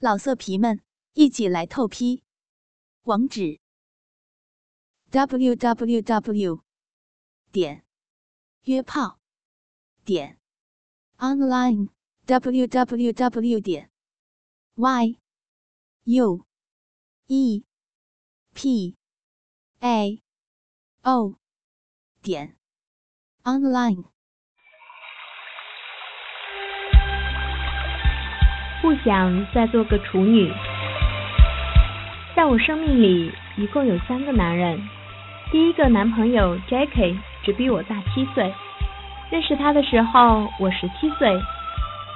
[0.00, 0.80] 老色皮们，
[1.14, 2.22] 一起来透批！
[3.02, 3.58] 网址
[5.10, 6.62] ：w w w
[7.50, 7.84] 点
[8.62, 9.18] 约炮
[10.04, 10.38] 点
[11.16, 11.88] online
[12.26, 13.90] w w w 点
[14.76, 15.18] y
[16.04, 16.46] u
[17.26, 17.64] e
[18.54, 18.96] p
[19.80, 20.22] a
[21.02, 21.36] o
[22.22, 22.56] 点
[23.42, 24.17] online。
[28.88, 30.50] 不想再做个处女。
[32.34, 34.80] 在我生命里，一共有三个男人。
[35.50, 38.50] 第一个男朋友 Jacky 只比我大七岁，
[39.28, 41.38] 认识他的时候我十七岁。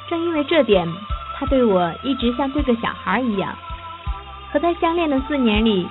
[0.09, 0.91] 正因为这点，
[1.35, 3.55] 他对我一直像对个小孩一样。
[4.51, 5.87] 和他相恋的四年里，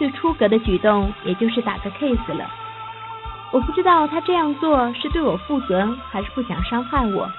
[0.00, 2.50] 最出格的举动也就是打个 kiss 了。
[3.52, 7.30] 我不知道他这样做是对我负责，还是不想伤害我。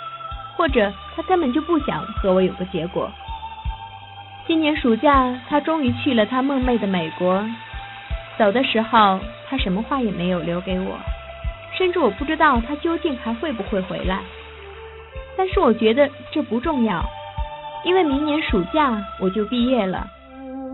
[0.56, 3.10] 或者他根本就不想和我有个结果。
[4.48, 7.44] 今年暑假，他终于去了他梦寐的美国。
[8.38, 10.98] 走的时候，他什么话也没有留给我，
[11.78, 14.20] 甚至我不知道他究竟还会不会回来。
[15.38, 17.04] 但是我觉得这不重要，
[17.84, 20.08] 因为明年暑假我就毕业了。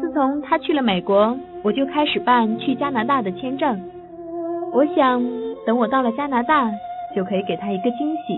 [0.02, 3.80] 自从他去了美国，我就开始办去加拿大的签证。
[4.74, 5.24] 我想，
[5.66, 6.70] 等我到了加拿大，
[7.16, 8.38] 就可以给他一个惊喜。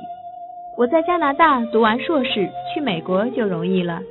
[0.75, 4.01] 我在加拿大读完硕士，去美国就容易了。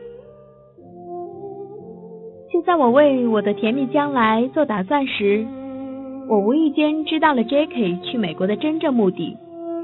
[2.52, 5.44] 就在我为我的甜蜜将来做打算时，
[6.28, 9.36] 我无意间知道了 Jacky 去美国的真正目的，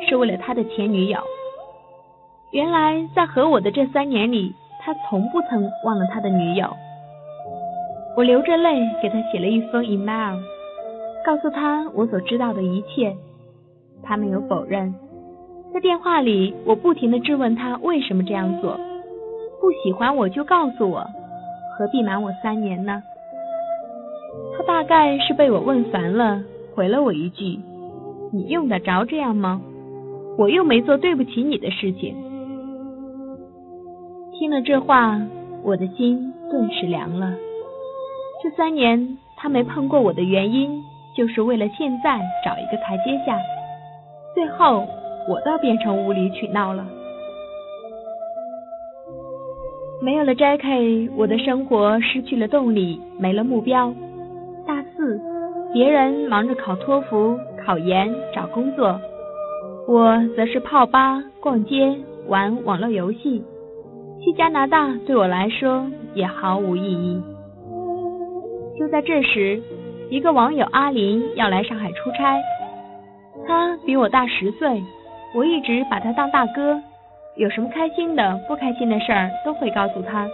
[0.09, 1.19] 是为了他的前女友。
[2.53, 6.69] 原来在和我的这三年里，他从不曾忘了他的女友。
[8.17, 10.39] 我流着泪给他写了一封 email，
[11.25, 13.17] 告诉他我所知道的一切。
[14.03, 14.95] 他没有否认。
[15.72, 18.78] 在电话里，我不停的质问他为什么这样做，
[19.61, 21.06] 不喜欢我就告诉我，
[21.77, 23.02] 何必瞒我三年呢？
[24.56, 26.42] 他大概是被我问烦了，
[26.75, 27.60] 回了我一句
[28.33, 29.60] ：“你用得着这样吗？
[30.37, 32.16] 我又没做对不起你的事情。”
[34.38, 35.20] 听了这话，
[35.62, 37.34] 我的心顿时凉了。
[38.43, 40.82] 这三年他没碰过我的原因，
[41.16, 43.38] 就是为了现在找一个台阶下，
[44.34, 44.87] 最后。
[45.28, 46.87] 我倒变成无理取闹了。
[50.00, 53.93] 没有了 Jacky，我的生活失去了动力，没了目标。
[54.67, 55.21] 大四，
[55.72, 58.99] 别人忙着考托福、考研、找工作，
[59.87, 61.94] 我则是泡吧、逛街、
[62.28, 63.44] 玩网络游戏。
[64.21, 67.22] 去加拿大对我来说也毫无意义。
[68.78, 69.61] 就在这时，
[70.11, 72.37] 一个网友阿林要来上海出差，
[73.47, 74.83] 他比我大十岁。
[75.34, 76.81] 我一直把他当大哥，
[77.37, 80.28] 有什么开心的、不开心的事儿都会告诉他。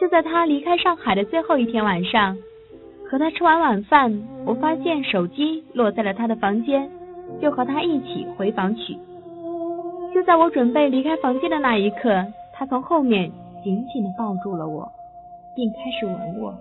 [0.00, 2.36] 就在他离开上海的最后一天晚上，
[3.08, 6.88] 和他吃完晚饭，我发现手机落在了他的房间，
[7.42, 8.96] 就和他一起回房取。
[10.14, 12.24] 就在我准备离开房间的那一刻，
[12.54, 13.30] 他从后面
[13.62, 14.90] 紧紧地抱住了我，
[15.54, 16.54] 并开始吻我。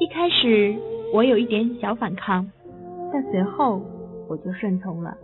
[0.00, 0.74] 一开始
[1.12, 2.50] 我有一点小反抗，
[3.12, 3.80] 但随后
[4.28, 5.14] 我就顺从了。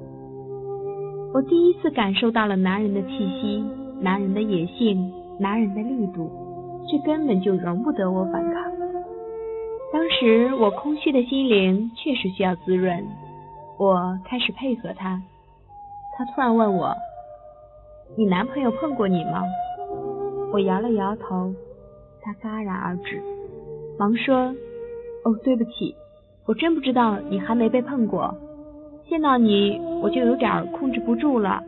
[1.34, 3.08] 我第一次感受到了男人的气
[3.40, 3.64] 息，
[4.00, 6.30] 男人的野性，男人的力度，
[6.90, 8.72] 这根本就容不得我反抗。
[9.92, 13.06] 当时我空虚的心灵确实需要滋润，
[13.78, 15.22] 我开始配合他。
[16.18, 16.94] 他突然问我
[18.16, 19.42] ：“你男朋友碰过你吗？”
[20.52, 21.54] 我摇了摇头，
[22.20, 23.22] 他戛然而止，
[23.98, 24.54] 忙说
[25.24, 25.94] ：“哦，对不起，
[26.44, 28.34] 我真不知道你还没被碰过。”
[29.12, 31.62] 见到你，我就有点控制不住了。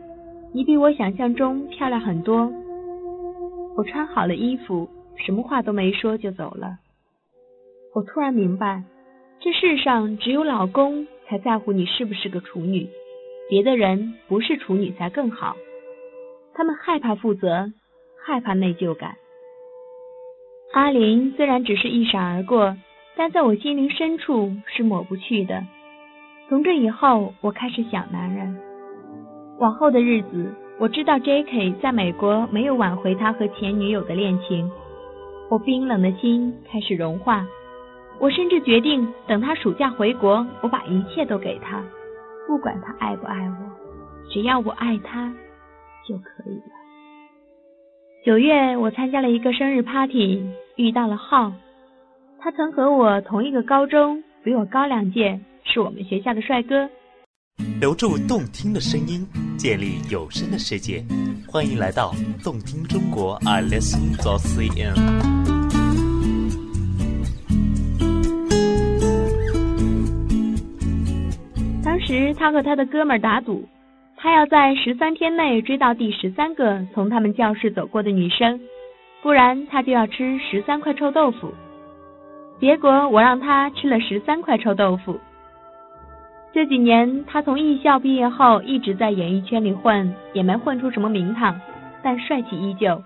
[0.51, 2.51] 你比我想象中漂亮很多。
[3.77, 4.89] 我穿好了衣服，
[5.23, 6.79] 什么话都没说就走了。
[7.93, 8.81] 我突然明白，
[9.39, 12.87] 这世上只有老公才在乎你是不是个处女，
[13.47, 15.55] 别的人不是处女才更好。
[16.55, 17.71] 他们害怕负责，
[18.25, 19.17] 害怕内疚感。
[20.73, 22.75] 阿林虽然只是一闪而过，
[23.15, 25.63] 但在我心灵深处是抹不去的。
[26.47, 28.55] 从这以后，我开始想男人。
[29.57, 31.73] 往后的日子，我知道 J.K.
[31.81, 34.69] 在美国没有挽回他和前女友的恋情，
[35.49, 37.45] 我冰冷的心开始融化。
[38.19, 41.81] 我甚至决定，等他暑假回国，我把一切都给他，
[42.47, 43.55] 不管他爱不爱我，
[44.29, 45.33] 只要我爱他
[46.07, 46.75] 就可以了。
[48.23, 50.43] 九月，我参加了一个生日 party，
[50.75, 51.51] 遇到了浩，
[52.39, 55.39] 他曾和我同一个高中，比我高两届。
[55.75, 56.89] 是我们学校的帅哥。
[57.81, 59.27] 留住动听的声音，
[59.57, 61.03] 建立有声的世界。
[61.45, 64.95] 欢迎来到动听中国 i listen dot cn。
[71.83, 73.67] 当时他和他的哥们儿打赌，
[74.15, 78.57] 他要在十三天内追到第十三个从他们教室走过的女生，
[79.21, 81.53] 不然他就要吃十三块臭豆腐。
[82.61, 85.19] 结果我让他吃了十三块臭豆腐。
[86.55, 91.59] 这几年，他从艺校毕业后一直在演艺圈里混，也没混出什么名堂，
[92.01, 93.03] 但帅气依旧。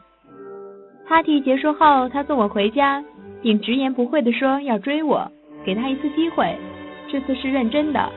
[1.08, 3.04] party 结束后，他送我回家，
[3.42, 5.32] 并直言不讳地说要追我，
[5.66, 6.56] 给他一次机会，
[7.12, 8.08] 这次是认真的。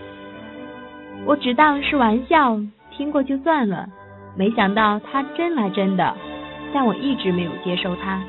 [1.24, 3.88] 我只当是玩笑，听过就算了，
[4.36, 6.14] 没想到他真来真的，
[6.74, 8.22] 但我一直没有接受他。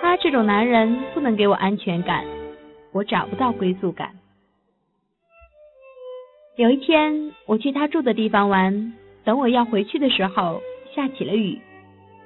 [0.00, 2.24] 他这种男人不能给我安全感，
[2.92, 4.08] 我找不到归宿感。
[6.60, 8.92] 有一天，我去他住的地方玩，
[9.24, 10.60] 等我要回去的时候，
[10.94, 11.58] 下起了雨，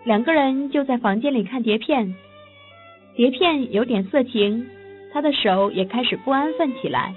[0.03, 2.13] 两个人就在房间里看碟片，
[3.15, 4.67] 碟片有点色情，
[5.13, 7.15] 他的手也开始不安分起来。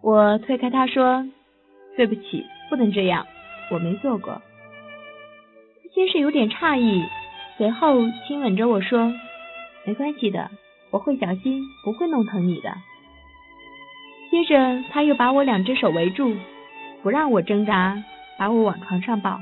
[0.00, 1.26] 我推开他说
[1.98, 3.26] ：“对不起，不能这样，
[3.72, 4.40] 我没做过。”
[5.82, 7.02] 他先是有点诧异，
[7.56, 7.98] 随后
[8.28, 9.12] 亲吻着我说。
[9.84, 10.48] 没关系的，
[10.92, 12.72] 我会小心，不会弄疼你的。
[14.30, 16.36] 接着，他又把我两只手围住，
[17.02, 18.02] 不让我挣扎，
[18.38, 19.40] 把我往床上抱。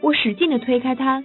[0.00, 1.24] 我使劲的推开他，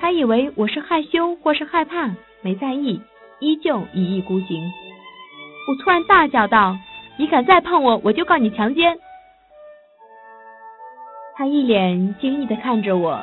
[0.00, 2.10] 他以为我是害羞或是害怕，
[2.42, 3.00] 没在意，
[3.38, 4.72] 依旧一意孤行。
[5.68, 6.76] 我突然大叫道
[7.18, 8.98] ：“你敢再碰我，我就告你强奸！”
[11.36, 13.20] 他一脸惊异的看着我，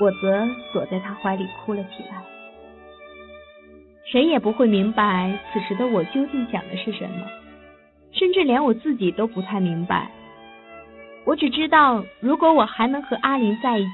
[0.00, 2.22] 我则躲在他怀里哭了起来。
[4.10, 7.26] 谁也不会明白此时的我究竟想的是什么，
[8.14, 10.10] 甚至连我自己都不太明白。
[11.26, 13.90] 我只知道，如果我还能和阿林在一起，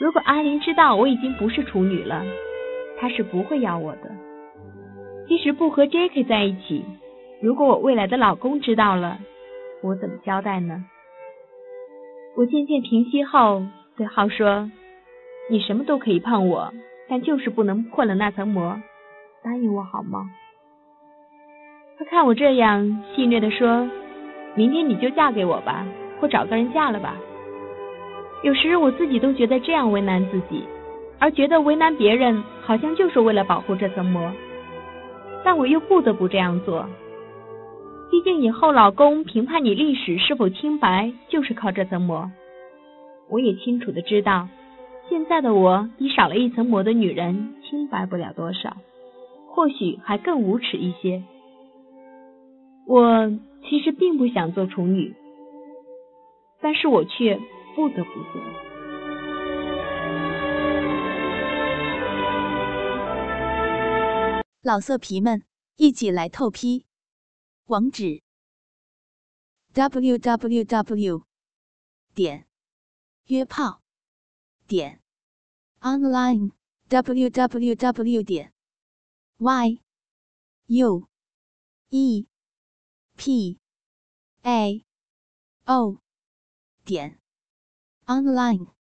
[0.00, 2.24] 如果阿林知道我已经不是处女了，
[3.00, 4.10] 他是不会要我的。
[5.28, 6.84] 即使不和 Jacky 在一起，
[7.40, 9.18] 如果我未来的老公知道了，
[9.82, 10.84] 我怎么交代呢？
[12.36, 13.62] 我渐渐平息后，
[13.96, 14.70] 对浩说
[15.48, 16.72] ：“你什么都可以碰我，
[17.08, 18.80] 但就是不能破了那层膜。”
[19.44, 20.30] 答应我好吗？
[22.04, 23.88] 看我这样，戏谑的说
[24.56, 25.86] ：“明天你就嫁给我吧，
[26.20, 27.16] 或找个人嫁了吧。”
[28.42, 30.64] 有时我自己都觉得这样为难自己，
[31.18, 34.32] 而觉得为难别人，好像就是为了保护这层膜。
[35.44, 36.86] 但我又不得不这样做，
[38.10, 42.30] 毕竟以后老公评判你历史是否清白，就是靠这层膜。
[43.28, 44.48] 我也清楚的知道，
[45.08, 48.76] 现在的我比少了一层膜的女人清白不了多少。
[49.48, 51.22] 或许还更无耻一些。
[52.86, 53.30] 我
[53.68, 55.14] 其实并不想做处女，
[56.60, 57.38] 但是我却
[57.74, 58.42] 不得不做。
[64.62, 65.42] 老色皮们，
[65.76, 66.86] 一起来透批！
[67.66, 68.22] 网址
[69.72, 71.24] ：w w w.
[72.14, 72.46] 点
[73.28, 73.80] 约炮
[74.66, 75.00] 点
[75.80, 76.50] online
[76.88, 78.22] w w w.
[78.22, 78.52] 点
[79.38, 79.80] y
[80.66, 81.08] u
[81.88, 82.26] e
[83.16, 83.58] p
[84.42, 84.84] a
[85.66, 85.98] o
[86.84, 87.18] 点
[88.06, 88.81] online。